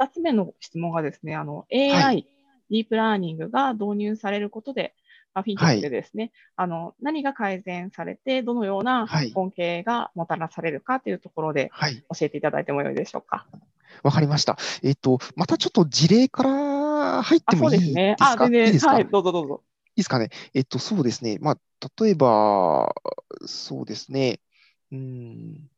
[0.00, 2.26] 2つ目の質問がですね、あの AI、はい、
[2.70, 4.94] ディープラーニングが導入されることで、
[5.34, 11.70] まあ、フィンテックでですね、はい、あの何が改善されて、どのような恩恵がもたらされるかというところで、
[12.16, 13.46] 教えていただいてもよいでしょうか。
[14.02, 14.56] わかりました。
[14.82, 18.36] えっ、と、またちょっと事例から入ってもいいですか？
[18.36, 18.76] そうですね。
[18.76, 19.62] あ、全然、はい、どうぞどうぞ。
[19.90, 20.30] いいですかね？
[20.54, 21.38] えっと、そうですね。
[21.40, 21.58] まあ、
[22.00, 22.94] 例えば、
[23.46, 24.40] そうですね。
[24.92, 25.68] うん。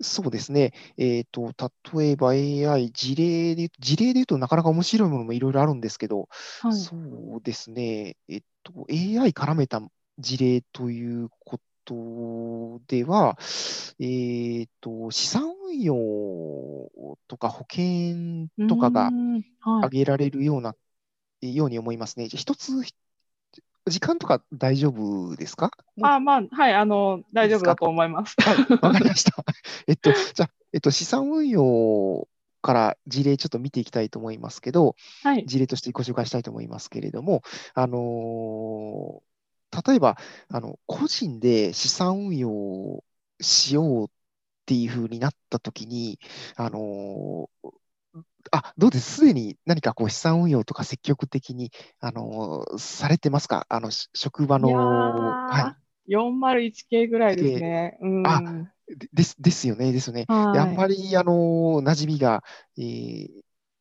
[0.00, 0.72] そうですね。
[0.96, 1.52] えっと、
[1.98, 6.28] 例えば AI、事例で言うと、事例で言うとなかなか面白いものもいろいろあるんですけど、
[6.58, 6.78] はい。
[6.78, 6.96] そ
[7.38, 8.16] うですね。
[8.28, 9.80] えっと、AI 絡めた
[10.18, 13.36] 事例ということでは、
[13.98, 15.94] えっと、資産運用
[17.26, 19.14] とか保険とかが
[19.80, 20.74] 挙げられるような、
[21.42, 22.28] ように思いますね。
[22.28, 22.82] じゃ一つ
[23.88, 25.70] 時間とか大丈夫ですか？
[26.02, 28.36] あまあ、はい、あの、大丈夫だと思います。
[28.80, 29.44] わかりました。
[29.86, 32.28] えっと、じゃあ、えっと、資産運用
[32.60, 37.42] から事例ちょっと見ていきたいと思いますけど、はい、事例としてご紹介したいと思いますけれども、
[37.74, 40.16] あのー、例えば、
[40.48, 43.04] あの、個人で資産運用を
[43.40, 44.08] しようっ
[44.66, 46.18] ていうふうになったときに、
[46.56, 47.70] あのー、
[48.52, 49.16] あ、どうです？
[49.16, 53.66] すでに何かこう資産運用とか積極的に、あのされてますか？
[53.68, 54.70] あの、職場の。
[54.70, 56.14] はい。
[56.14, 57.98] 401系ぐらいですね。
[58.00, 58.42] うん、あ
[59.12, 60.24] ですですよね、ですよね。
[60.28, 62.42] はい、あんまり、あの馴染みが、
[62.78, 63.28] えー、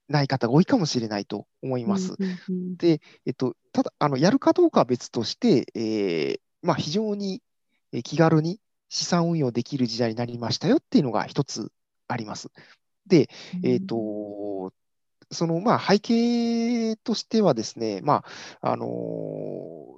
[0.10, 2.16] ない方が多いかもしれないと思います。
[2.78, 7.42] で、えっと、ただ、あのやるかどうかは別として、えーまあ、非常に
[8.04, 11.72] 気軽に資産運用できる時代になりましたよっていうのが一つ
[12.08, 12.50] あります。
[13.08, 13.30] で、
[13.64, 14.74] えっ、ー、と、
[15.32, 18.24] そのまあ背景としてはですね、ま
[18.62, 18.88] あ、あの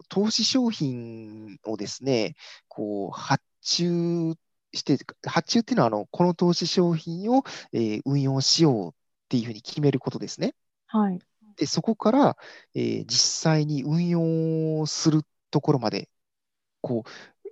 [0.10, 2.36] 投資商品をですね、
[2.68, 4.34] こう発注
[4.74, 7.44] して、発注っていうのはあの、この投資商品を、
[7.74, 8.92] えー、運用しようっ
[9.30, 10.56] ていうふうに決めることですね。
[10.88, 11.20] はい。
[11.58, 12.38] で、そこから、
[12.74, 15.22] えー、実際に運用する
[15.52, 16.10] ところまで、
[16.82, 17.50] こう、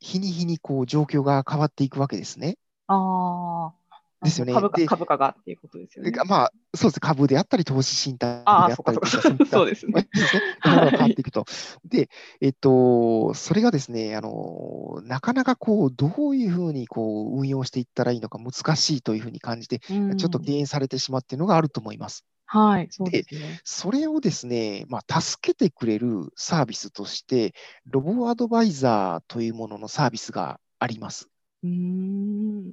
[0.00, 2.56] 日に日にこう状況が変わっていくわけですね。
[2.86, 3.79] ああ。
[4.22, 4.52] ですよね。
[4.52, 6.12] 株価株価がっていうことですよね。
[6.26, 7.00] まあ、そうです。
[7.00, 9.08] 株であったり、投資信託であったりとか、
[9.50, 10.08] そうですね。
[10.62, 11.46] 変わっていくと。
[11.84, 12.10] で、
[12.40, 22.24] えっと、それがですね、あの、なかなかこう、どういうふうにこう運用していったらいいのか難しいというふうに感じて、ちょっと敬遠されてしまっているのがあると思います。
[22.52, 23.60] はい、そうですね。
[23.62, 27.54] それをですね、まあ、助けてくれるサービスとして、
[27.86, 31.28] ロボアドバイザーというもののサービスがあります。
[31.62, 32.72] うん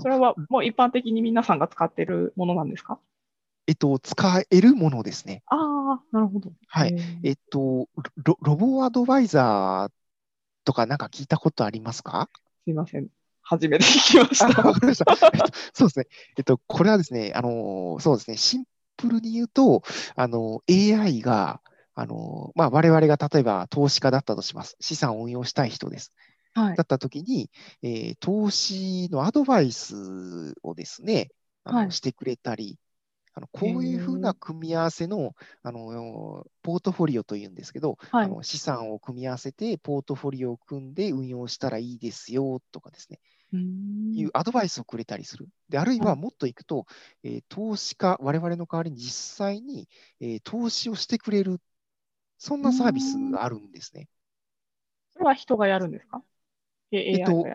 [0.00, 2.98] それはもう一般的に皆さんが使っているものなんですか？
[3.66, 5.42] えっと、使えるものですね。
[5.46, 6.52] ああ、なるほど。
[6.66, 6.96] はい。
[7.22, 9.92] えっとロ、ロボアドバイザー
[10.64, 12.28] とかなんか聞いたことありますか？
[12.64, 13.08] すいません。
[13.42, 14.46] 初めて聞きました。
[14.62, 15.16] わかりました。
[15.74, 16.06] そうですね。
[16.38, 18.64] えっと、これはですね、あの、そうですね、シン
[18.96, 19.82] プルに言うと、
[20.14, 21.60] あの、AI が、
[21.94, 24.76] あの、まあ、我々が例えば投資家だったとします。
[24.80, 26.12] 資産を運用したい人です。
[26.54, 27.50] はい、だったときに、
[27.82, 31.30] えー、投資のアドバイスをですね、
[31.64, 32.78] あの、はい、してくれたり、
[33.34, 43.20] あのこういうふうな組み合わせのあのポートフォリオというんですけど、はい、あの資産を組み合わせてポートフォリオを組んで運用したらいいですよとかですね、
[43.52, 45.48] いうアドバイスをくれたりする。
[45.70, 46.86] であるいはもっといくと、
[47.22, 49.88] えー、投資家、我々の代わりに実際に、
[50.20, 51.58] えー、投資をしてくれる、
[52.36, 54.08] そんなサービスがあるんですね。
[55.12, 56.22] それは人がやるんですか？
[57.10, 57.50] えっと、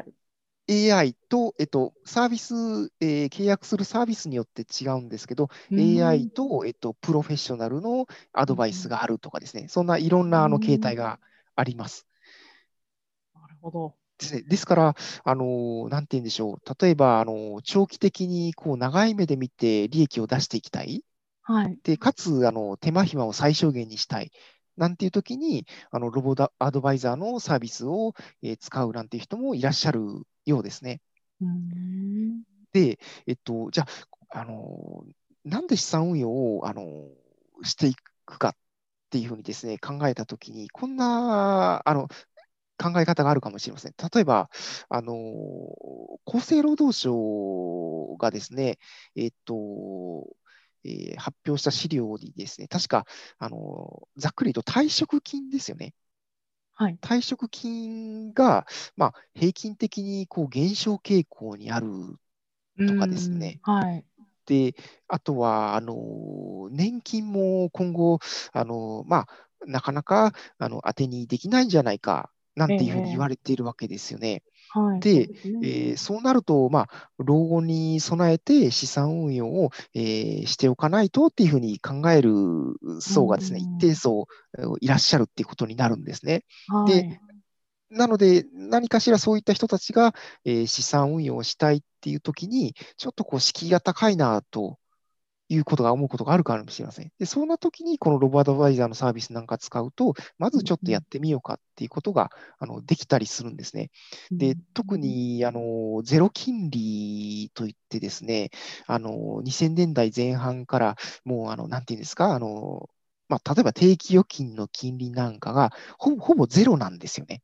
[0.68, 2.54] AI と、えっと、サービス、
[3.00, 11.20] えー、契約するサービスによって違うんですけど、AI と、えっと、プロフェッショナルのアドバイスがあるとかですね、そんないろんなあの形態が
[11.56, 12.08] あります。
[13.34, 13.96] なるほど。
[14.18, 21.04] ですね、ですから、あのなんて言うんでしょう、例えばあの長期的にこう長い目で見て利益を出していきたい、
[21.44, 24.32] はい、でかつあの手間暇を最小限にしたい、
[24.78, 30.02] なんていう時に、あのロボアドバイザーのサービスを、えー、使うなんていう人もいらっしゃる
[30.46, 31.02] ようですね。
[32.74, 33.86] で、えっと、じゃ
[34.30, 35.04] あ、あの、
[35.44, 36.84] なんで資産運用を、あの、
[37.64, 37.96] してい
[38.26, 38.56] くかっ
[39.10, 42.08] ていうふうにですね、考えたときに、こんな、あの、
[42.78, 43.94] 考え方があるかもしれません。
[44.14, 44.50] 例えば、
[44.90, 45.14] あの、
[46.26, 48.78] 厚生労働省がですね、
[49.16, 50.28] えっと、
[50.88, 53.06] えー、発表した資料にですね、確か、
[53.38, 55.94] あのざっくり言うと退職金ですよね。
[56.74, 61.88] はい、退職金が、まあ、平均的にこう減少傾向にある
[62.88, 63.60] とかですね。
[63.64, 64.06] はい、
[64.46, 64.76] で、
[65.08, 68.20] あとは、あの年金も今後、
[68.54, 69.28] あのまあ、
[69.66, 74.44] なかなかあの当てにできないんじゃないかなんていうふうに言われているわけですよね。
[74.70, 82.32] はい、で、そう、ね、えー、そうなると、まあ、老後に備えて資産運用を、えー、しておかないとっていうふうに考える
[83.00, 84.28] 層がですね、一定層
[84.82, 86.44] いらっしゃるっていうことになるんですね。
[86.68, 87.20] はい、で
[87.90, 90.14] なので、何かしらそういった人たちが、
[90.44, 94.78] えー、資産運用をしたいっていうときに、ちょっとこう敷居が高いなと
[95.50, 97.12] いうことが思うことがあるかもしれません。
[97.20, 103.92] で、そんな時にこのロボアドバイザーのサービスなんか使うと、まずちょっとやってみようかっていうことが、あのできたりするんですね。
[104.38, 108.50] で、特にあのゼロ金利といってですね、
[108.88, 112.90] あの2000年代前半からもうあの、なんていうんですか、あの
[113.30, 117.42] まあ、例えば定期預金の金利なんかがほぼほぼゼロなんですよね。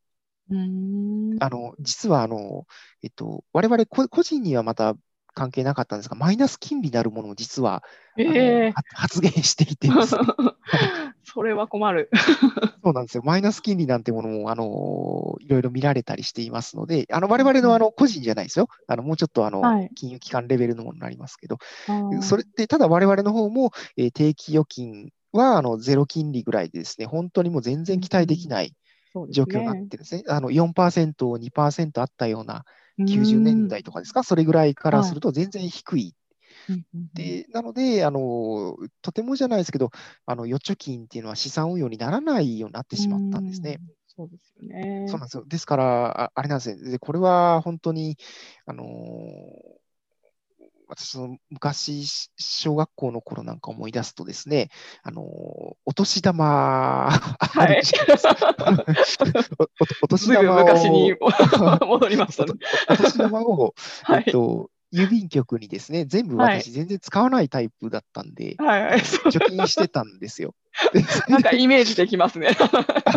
[1.40, 2.66] あの実はあの、
[3.02, 4.96] えっと、我々個人にはまた
[5.34, 7.84] 関係なかったんですが、マイナス金利なるものを実は、
[8.18, 9.96] えー、 発言していてね。
[11.24, 12.10] それは困る。
[12.84, 13.24] そうなんですよ。
[13.26, 18.68] マイナス金利なんてものも、あのいろいろ見られたりしていますので、あの我々のあの個人じゃないですよ。
[18.88, 21.58] あのもうちょっとあの、はい、金融機関レベルのものになりますけど、
[22.22, 28.76] それってただ我々の方も、えー、定期預金はあのゼロ金利ぐらいでですね、本当にもう全然期待できない
[29.30, 30.22] 状況になってるんですね。
[30.22, 32.66] すねあの4%、2%あったような
[33.00, 36.16] 90年代とかですか、それぐらいからすると全然低い。
[37.14, 39.92] でなのであの、とてもじゃないですけど、
[40.26, 43.80] あの預貯金っていうのは資産運用にならないようになってしまったんですね。
[44.08, 45.08] そうですよね。
[45.08, 45.46] そうなんですよ。
[45.48, 46.92] ですから、ああれなんですね。
[46.92, 48.18] でこれは本当に、
[48.66, 48.84] あの
[50.96, 54.70] 私の昔、小学校の頃なんか思い出すとですね、
[55.02, 57.82] あの、お年玉、はい、
[60.04, 60.60] お年玉を。
[60.60, 61.16] 昔に
[61.88, 62.54] 戻りましたね。
[62.90, 63.74] お年玉を、
[64.16, 70.54] えっと、郵便局にですね、全部私、全然使わないタイプだったんで、はいはい、貯金してたんですよ。
[71.28, 72.56] なんかイメージできますね。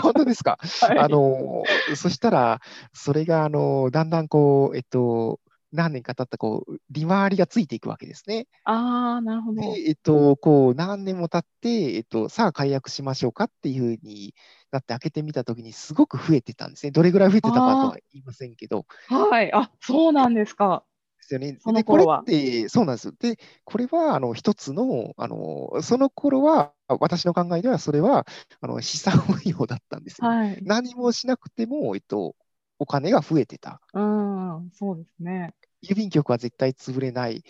[0.02, 0.58] 本当ですか？
[0.80, 1.62] はい、あの
[1.94, 2.60] そしたら、
[2.94, 5.40] それがあのだんだんこう、えっと、
[5.76, 8.46] 何年か経ったこう利回りがついていくわけですね。
[8.64, 9.62] ああ、なるほど。
[9.62, 14.34] で、えっと、こう何年も経って、えっと、さあ解約しましょうかっていうふうに
[14.70, 16.90] なって開けてみたときにすごく増えてたんですね。
[16.90, 18.86] どれぐらい増えてたかとは言いませんけど。
[19.08, 19.52] はい。
[19.52, 20.84] あ、そうなんですか。
[21.18, 21.58] ですよね。
[21.74, 23.12] で、これって、そうなんです。
[23.18, 28.26] で、これは、あの、一つの、あの、その頃は、私の考えでは、それは、
[28.60, 30.28] あの、資産運用だったんですよ。
[30.28, 32.36] はい、何もしなくても、えっと、
[32.78, 33.80] お金が増えてた。
[33.94, 35.54] うん、そうですね。
[35.82, 37.44] 郵便局は絶対潰れない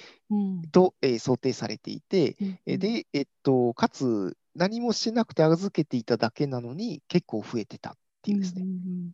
[0.72, 2.36] と、うん、えー、想定されていて、
[2.66, 8.62] うん、で、えっと、かつ何もしなくて預けていただけなのに結構増えてたっていうですね。
[8.62, 9.10] うん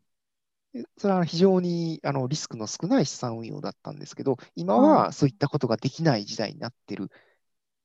[0.97, 7.09] それは非常にあのリスクの少ない資産運用だったんですけど、今はそういったことができない時代になってるっ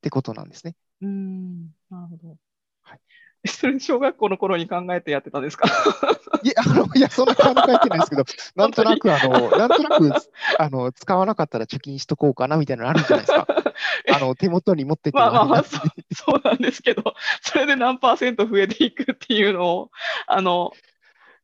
[0.01, 0.75] てことなんですね。
[1.01, 2.37] うん、なるほど。
[2.83, 2.99] はい、
[3.47, 5.67] そ れ小学校の頃に考えてやってたんですか？
[6.43, 8.23] いや、あのいやそんな考えてないですけど、
[8.55, 10.11] なんとなく、あのなんとなく
[10.59, 13.47] あの使わなかったら貯金しとこうかなみたいなのあるんじゃないですか。
[14.13, 15.77] あの手元に持っててまあまあまあそ、
[16.13, 19.91] そうなんですけど、それで何パーセント増えていくっていうのを、
[20.27, 20.71] あの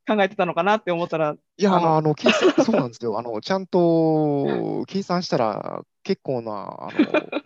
[0.06, 1.36] 考えてたのかなって思ったら。
[1.58, 3.18] いや、あの、あの計算そうなんですよ。
[3.18, 7.44] あのちゃんと計算したら結構な、あの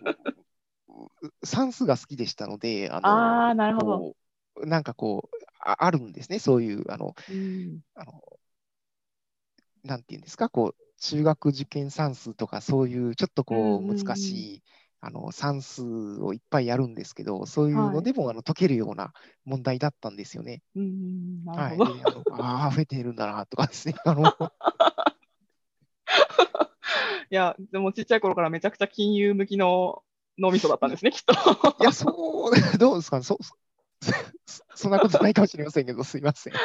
[1.44, 4.14] 算数が好きでしたので、あのあなるほど。
[4.64, 8.22] なんかこうあ、あるんですね、そういう、あの、うん、あの
[9.84, 14.62] なんていうんですか、こう、中学受験算数とか、そういうちょっとこう、難しい、
[15.00, 19.12] あの算数をいっぱいやるんですけど、そういうのでも、はい、あの解けるような
[19.44, 20.60] 問題だったんですよね。
[20.74, 21.92] うん、なるほど。
[21.92, 22.02] はい、
[22.40, 23.94] ああ、増えているんだなとかですね。
[24.04, 24.24] あの
[27.30, 30.02] いや、でもちっちゃい頃からめちゃくちゃ金融向きの
[30.36, 31.32] 脳みそだったんですね、きっと。
[31.80, 33.38] いや、そう、どうですか、そ
[34.74, 36.52] そんなことないかもしれませんけど、すみません。
[36.52, 36.60] は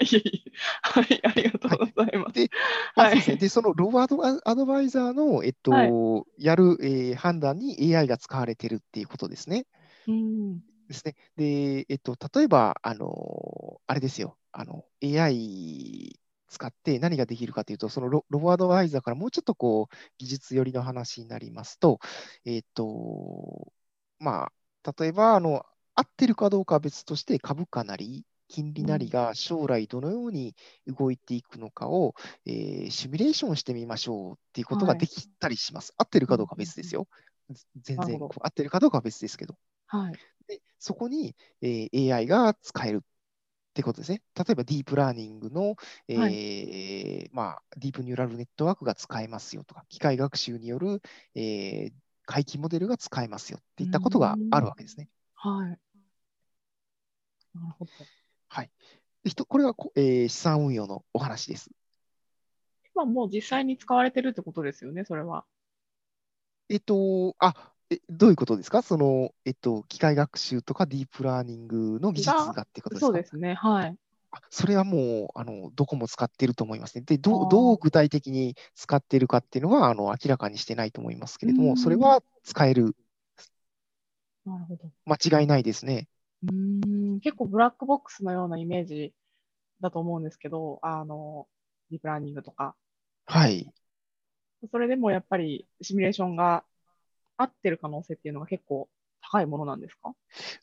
[0.00, 2.34] い、はい、ありがとうございます。
[2.34, 2.50] で、
[2.94, 5.90] はい、でそのロボアドアドバイザーの、えっと、はい、
[6.38, 9.66] やる、えー、判断に AI が使われているっていうことですね。
[10.06, 11.14] うんですね。
[11.36, 21.98] で、えっと、例えば、あの、あれですよ、あの、AI 使って何ができるかというと、そのロロボアドバイザーからもうちょっとこう、技術寄りの話になりますと、
[22.44, 23.72] えっと、
[24.18, 24.50] ま
[24.84, 25.64] あ、例えば、あの、
[25.94, 30.54] 合ってるかどうかは別として株価なり金利なりが将来どのように
[30.86, 32.14] 動いていくのかを、
[32.46, 35.90] えー、シミュレーションしてみましょうっていうことができたりします。
[35.90, 37.08] はい、合ってるかどうかは別ですよ。
[37.76, 39.56] 全然合ってるかどうかは別ですけど。
[39.86, 40.12] はい、
[40.46, 43.00] でそこに、えー、AI が使えるっ
[43.74, 44.22] てことですね。
[44.36, 45.74] 例えばディープラーニングの、
[46.08, 51.02] えー、はい、まあ、ディープニューラルネットワークが使えますよとか、機械学習による、
[51.34, 51.92] えー、
[52.24, 55.08] 回帰モデルが使えますよっていったことがあるわけですね。
[55.34, 55.78] はい。
[57.54, 57.90] なるほど。
[58.48, 58.70] はい。
[59.48, 61.70] これは、えー、資産運用のお話です。
[62.94, 65.44] 今もう実際に使われてるってことですよね、それは。
[66.68, 68.82] えっと、あ、えどういうことですか？
[68.82, 73.06] その、えっと、機械学習とかディープラーニングの技術がってことですか？
[73.06, 73.96] そうですね、はい。
[74.50, 77.04] それはもう、あの、どこも使っていると思いますね。
[77.06, 82.96] で、どどう具体的に使っているかっていうのは、あの、明らかにしてないと思いますけれども、それは使える。
[84.44, 84.90] なるほど。
[85.06, 86.08] 間違いないですね。
[86.42, 86.80] うん
[87.20, 89.12] 結構ブラックボックスのようなイメージ
[89.80, 91.46] だと思うんですけど、あの、
[91.90, 92.74] ディープラーニングとか。
[93.26, 93.72] はい。
[94.70, 96.64] それでもやっぱりシミュレーションが
[97.36, 98.88] 合ってる可能性っていうのが結構
[99.20, 100.14] 高いものなんですか？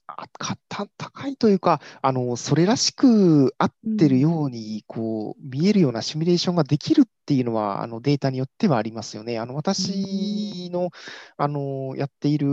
[0.08, 9.40] あかた高いというか、あのそれらしく合ってるようにこう、見えるようなシミュレーションができるっていうのはあのデータによってはありますよね。
[9.40, 10.90] あの私の
[11.38, 12.48] あのやっている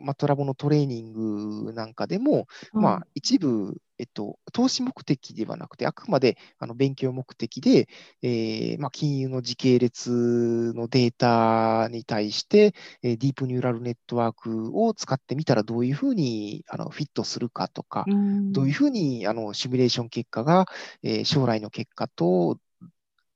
[0.00, 7.88] マトラボのトレーニングなんかでも、まあ、一部えっと、投資目的ではなくて、あくまであの勉強目的で、
[8.22, 18.04] えーまあ、金融の時系列のデータに対して、えー、ディープニューラルネットワークを使ってみたらどういうふうにあのフィットするかとか、
[18.52, 20.66] どういうふうにあのシミュレーション結果が、
[21.02, 22.58] えー、将来の結果と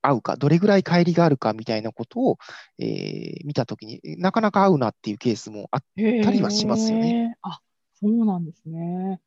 [0.03, 2.39] 合うか、どれぐらい乖離があるかみたいなことを、
[2.79, 7.37] えー、見たときになかなか合うなっていうケースもあったりはしますよね。
[7.43, 7.61] あ
[7.95, 9.21] そうなんですね。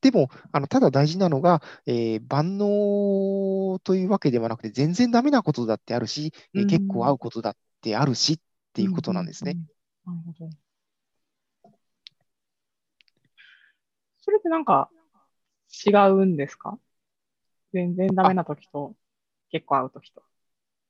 [0.00, 8.38] でも、あのただ大事なのが、えー、万能というわけではなくて、全然ダメなことだってあるし、えー、結構合うことだってあるしっ
[8.72, 9.56] ていうことなんですね。
[10.04, 10.50] なるほど。
[14.22, 14.90] それってなんか
[15.86, 16.78] 違うんですか？
[17.72, 18.94] 全然ダメな時と
[19.50, 20.22] 結構合う時と。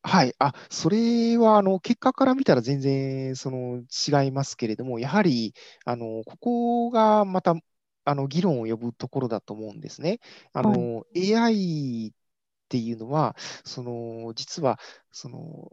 [0.03, 0.35] はい。
[0.39, 3.83] あ、それは、あの、結果から見たら全然、その、
[4.25, 7.55] 違いますけれども、やはり、あの、ここがまた
[8.05, 10.21] あの議論を呼ぶところだと思うんですね。
[10.55, 12.13] あの、はい、AI っ
[12.69, 14.79] ていうのは、その実は
[15.13, 15.71] その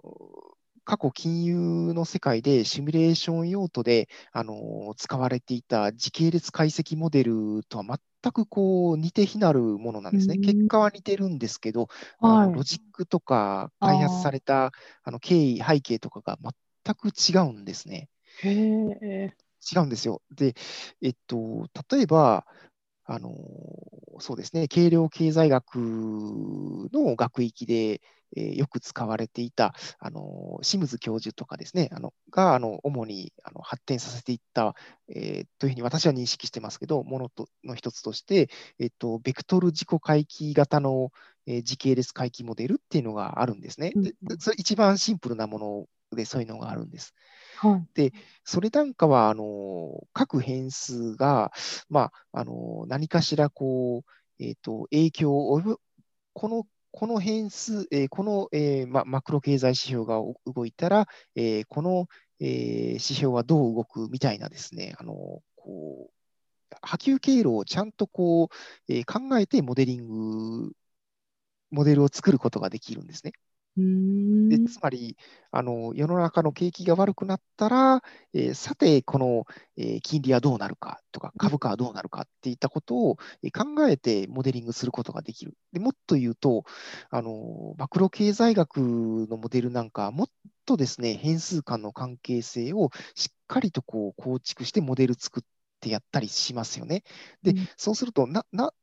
[0.83, 7.99] 過去金融の世界でシミュレーション用途であの使われていた時系列解析モデルとは全
[8.31, 10.37] くこう似て非なるものなんですね。
[10.37, 11.87] 結果は似てるんですけど、
[12.19, 14.71] はい、あのロジックとか開発された
[15.03, 16.37] あの経緯、背景とかが
[16.85, 18.09] 全く違うんですね。
[18.43, 19.33] へ
[19.73, 20.21] 違うんですよ。
[20.35, 20.53] で、
[21.01, 22.45] えっと、例えば、
[23.09, 23.31] あの
[24.19, 25.75] そうですね、軽量経済学
[26.91, 28.01] の学域で、
[28.35, 34.75] えー、よく使われていた、あの清水教授とかですね、あのがあの主にあの発展させていった、
[35.09, 41.11] えー、というふうに私は認識してますけど、ものとの一つとして、えっと、ベクトル自己回帰型の、
[41.45, 43.93] えー、時系列回帰モデルっていうのがあるんですね。
[43.95, 47.13] でそれ一番シンプルなものでそういうのがあるんです。
[47.57, 51.51] はい、で、それなんかは、あの、各変数が、
[51.89, 55.79] まあ、あの、何かしら、こう、えっ、ー、と、影響を及ぶ、
[56.33, 62.07] この、この変数、えー、この、えーま、マクロ経済指標が動いたら、えー、この、
[62.39, 65.13] えー、指標はどう動くみたいなですね、あの、
[65.55, 70.71] こう、波及経路をちゃんとこう、えー、考えてモデリング、
[71.69, 73.33] モデルを作ることができるんですね。
[73.77, 75.15] でつまり
[75.51, 78.01] あの、世の中の景気が悪くなったら、
[78.33, 79.45] えー、さて、この、
[79.77, 85.55] えー、金利はどうなるかとか、株価はどうなるかっていったことを、えー、考えてモデリングすることができる。
[85.73, 86.63] でもっと言うと
[87.09, 88.77] あの、マクロ経済学
[89.29, 90.27] のモデルなんか、もっ
[90.65, 95.43] とですね、変数間の関係性をしっかりとこう構築してモデル作っ
[95.79, 97.03] てやったりしますよね。
[97.43, 98.73] で、うん、そうするとな、な、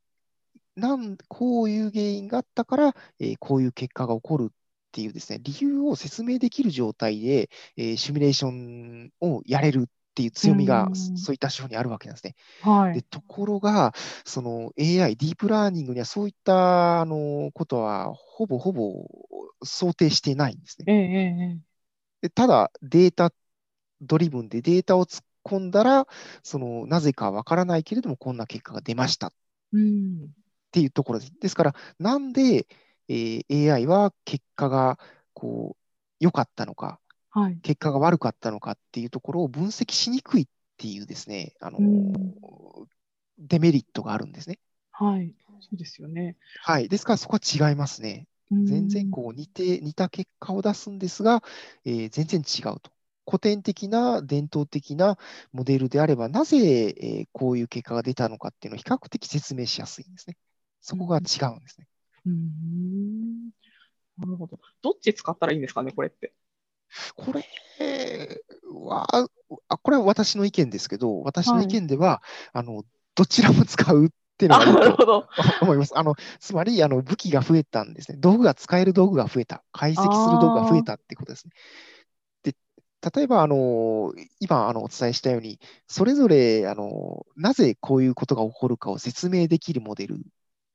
[0.76, 4.52] なんこういう原因があったから、えー、こういう結果が起こる
[4.94, 12.36] っていうですね、理由を説明できる状態で、えー、シミュレーションをやれるっていう強みが、そういった手法にあるわけなんですね。
[12.62, 13.92] はい、でところが、
[14.24, 19.08] その AI、ディープラーニングにはそういったあのことはほぼほぼ
[19.64, 20.84] 想定してないんですね。
[20.86, 23.32] えでただ、データ
[24.00, 26.06] ドリブンでデータを突っ込んだら、
[26.44, 29.32] そのなぜかわからないけれども、こんな結果が出ましたっ
[30.70, 31.32] ていうところです。
[31.40, 32.68] ですから、なんで
[33.08, 34.98] えー、AI は結果が
[35.32, 35.84] こう
[36.20, 40.46] 良かったのか、はい、結果が悪かったのかっていうところを分析しにくいっ
[40.76, 41.78] ていうですね、あの
[43.38, 44.58] デメリットがあるんですね。
[44.92, 46.36] はい、そうですよね。
[46.62, 48.26] はい、ですからそこは違いますね。
[48.50, 51.42] 全然こう似て似た結果を出すんですが、
[51.84, 52.92] えー、全然違うと。
[53.26, 55.18] 古典的な伝統的な
[55.52, 56.58] モデルであれば、なぜ、
[56.88, 60.36] えー、こういう結果が出たのかっていうのを比較的説明しやすいんですね。
[60.80, 61.86] そこが違うんですね。
[62.26, 63.50] うん。
[64.18, 64.58] なるほど。
[64.82, 66.32] どっち使ったらいいんですかね、これって。
[67.16, 67.44] これ
[68.72, 69.06] は、
[69.68, 75.28] あこれは私の意見ですけど、私の意見では、はい、あのどちらも使うっっていうのが
[75.62, 75.96] 思います。
[75.96, 78.18] あのつまりあの武器が増えたんですね。
[78.20, 79.62] 道具が使える道具が増えた。
[79.72, 81.52] 解析する道具が増えたってことですね。
[82.42, 82.54] で
[83.14, 90.18] 例えばあの、今あのお伝えしたように、それぞれあのなぜこういうことが起こるかを説明できるモデル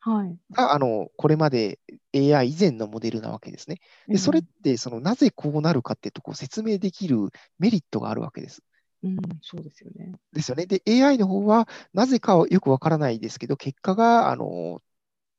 [0.02, 1.80] はい、があのこれまで
[2.14, 3.78] AI 以前のモデルなわけですね。
[4.08, 7.18] でそれってそのなぜこうなるかってとこ説明できる
[7.60, 8.64] メリットがあるわけです。
[9.04, 10.12] うん、そうですよね。
[10.34, 10.66] ですよね。
[10.66, 14.82] で、AI の方は、なぜかはよくわからないですけど、結果が、あの、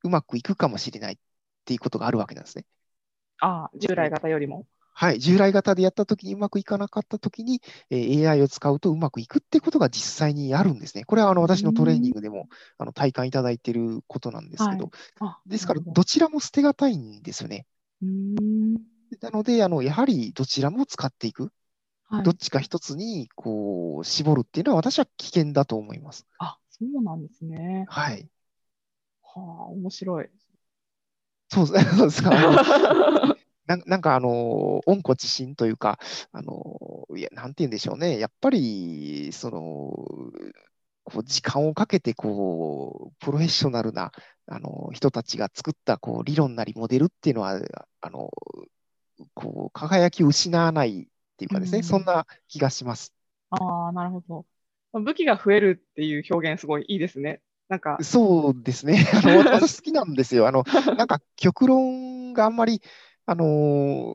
[0.03, 1.17] うまくいくかもしれないっ
[1.65, 2.65] ていうことがあるわけなんですね。
[3.41, 4.67] ああ、従来型よりも。
[4.93, 11.05] はい、従来型でやったときにうまくいかなかったときに、えー、AI を使うとうまくいくってことが実際にあるんですね。
[11.05, 17.67] これはあの私のトレーニングでもあの体感いただいていることなんですけど、はい、ですからどちらも捨てがたいんですよね。
[19.21, 21.53] なのであの、やはりどちらも使っていく。
[22.05, 26.27] はい、どっちか一つにこう絞るっていうのは私は危険だと思います。
[26.39, 27.87] あ、そうなんですね。
[27.89, 28.29] はい。
[29.23, 30.29] はあ、面白い。
[31.49, 33.37] そうです か。
[33.67, 35.99] ななんかあの、温故知新というか、
[36.33, 38.19] あの、いや、なんて言うんでしょうね。
[38.19, 39.61] やっぱり、その、
[41.05, 44.13] こう時間をかけてこうプロフェッショナルな
[44.47, 47.61] あの人たちが作ったこう理論なりモデルっていうのは
[48.01, 48.31] あの
[49.35, 53.13] こう輝きを失わないっていうかですね、うん、そんな気がします。
[53.51, 54.47] ああ、なるほど。
[54.93, 57.41] 武器が増えるっていう表現、すごいいいですね。
[57.69, 59.07] なんかそうですね。
[59.15, 60.49] あの私好きなんですよ。
[60.49, 60.65] あの
[60.97, 62.83] なんか極論があんまり、
[63.27, 63.47] あのー、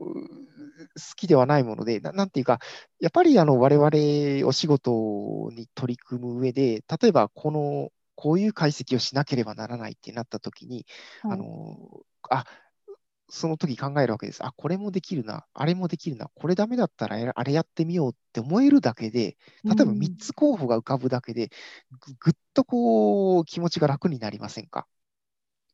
[1.16, 2.58] きではないもので、ななんていうか、
[3.00, 10.86] やっぱりあの我々お仕事に取り組む上で、例えばこのこういう解析をしなければならないってなったときに、
[11.22, 11.76] はい、あの
[12.30, 12.44] あ
[13.28, 14.44] その時考えるわけです。
[14.44, 19.36] あ、これもできるな、あれもできるな、これダメだったらあれやってみようって思えるだけで、
[19.68, 21.50] 例えば3つ候補が浮かぶだけで、
[21.90, 24.86] ぐぐっとこう気持ちが楽になりませんか？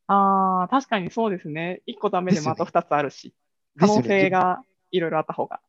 [0.07, 1.81] ああ、確かにそうですね。
[1.85, 3.33] 1個ダメでまた2つあるし、
[3.77, 5.61] 可能性がいろいろあった方が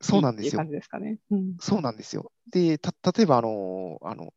[0.00, 0.58] そうなんですよ。
[0.58, 1.18] 感じですかね。
[1.30, 2.32] うん、そうなんですよ。
[2.50, 4.32] で、た例えばあの、あの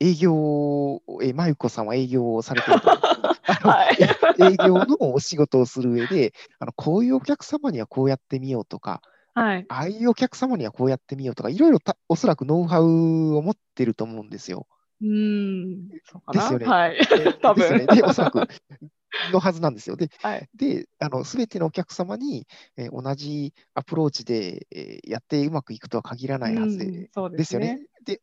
[0.00, 2.88] 営業、え、まゆこさんは営業をされてると
[3.44, 3.96] はい、
[4.42, 9.00] 営業のお仕事をする上で、あのこういうお客様にはこうやってみようとか、
[9.34, 14.66] はい、ああいうお客様にはこうやってみようとか、いろいろたおそらくノウハウを持ってると思うんですよ。
[15.04, 16.66] うん、そうですよね。
[16.66, 16.98] はい、
[17.42, 17.60] 多分。
[17.60, 17.86] ですよね。
[17.86, 18.40] で、おそらく
[19.32, 19.96] のはずなんですよ。
[19.96, 27.80] で、はい、であの全てのお客様に、えー、同じアプローチで、えー、やってうまくいくとは限らないはずで,、ですよね。
[28.04, 28.22] で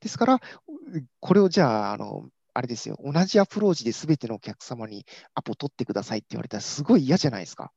[0.00, 0.40] ですから、
[1.20, 7.72] これをじゃあ、あのあれですよ、同じアプローチで全てのお客様にアポ取ってくださいって言われたら、すごい嫌じゃないですか。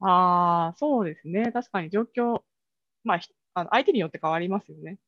[0.00, 1.50] ああ、そうですね。
[1.52, 2.42] 確かに状況、
[3.04, 3.20] まあ、
[3.54, 4.98] あの相手によって変わりますよね。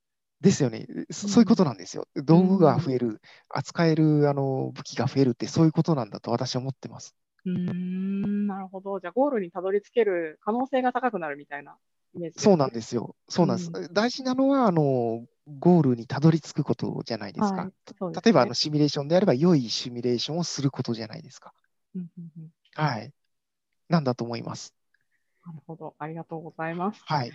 [0.43, 0.87] ですよね。
[1.11, 2.09] そういうことなんですよ。
[2.15, 7.15] うん、道具が増える、扱えるあの武器が増えるって、そういうことなんだと私は思ってます。
[7.45, 9.01] うん、なるほど。
[9.01, 11.77] じゃあ、ゴールにたどり着ける可能性が高くなるみたいな
[12.15, 13.15] イメージ、ね、そうなんですよ。
[13.29, 13.71] そうなんです。
[13.73, 15.25] うん、大事なのは、あの、
[15.59, 17.63] ゴールにたどり着くことじゃないですか。
[17.63, 21.53] はいすね、例えばあのシミュレーションであれば、良いシミュレーションをすることじゃないですか。
[22.75, 23.13] はい。
[23.89, 24.75] なんだと思います。
[25.45, 25.95] なるほど。
[25.99, 27.03] ありがとうございます。
[27.05, 27.33] はい。